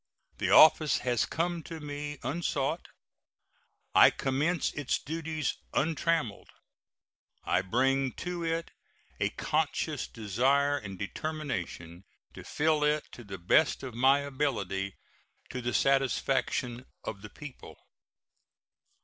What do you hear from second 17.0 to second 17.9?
of the people.